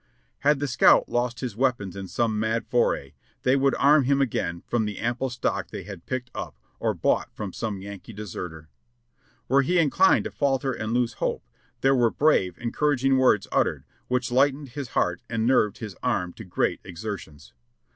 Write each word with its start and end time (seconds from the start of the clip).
Had 0.39 0.57
the 0.59 0.67
scout 0.67 1.09
lost 1.09 1.41
his 1.41 1.55
weapons 1.55 1.95
in 1.95 2.07
some 2.07 2.39
mad 2.39 2.65
foray, 2.65 3.13
they 3.43 3.55
would 3.55 3.75
arm 3.75 4.05
him 4.05 4.19
again 4.19 4.63
from 4.65 4.85
the 4.85 4.97
ample 4.97 5.29
stock 5.29 5.67
they 5.67 5.83
had 5.83 6.07
picked 6.07 6.31
up 6.33 6.55
or 6.79 6.95
bought 6.95 7.29
from 7.35 7.53
some 7.53 7.81
Yankee 7.83 8.11
deserter. 8.11 8.67
Were 9.47 9.61
he 9.61 9.77
inclined 9.77 10.23
to 10.23 10.31
falter 10.31 10.71
and 10.71 10.91
lose 10.91 11.13
hope, 11.21 11.43
there 11.81 11.93
were 11.93 12.09
brave, 12.09 12.57
encouraging 12.57 13.19
words 13.19 13.47
uttered, 13.51 13.83
which 14.07 14.31
lightened 14.31 14.69
his 14.69 14.87
heart 14.97 15.21
and 15.29 15.45
nerved 15.45 15.77
his 15.77 15.95
arm 16.01 16.33
to 16.33 16.43
greater 16.43 16.81
exer 16.83 17.19
tions. 17.19 17.53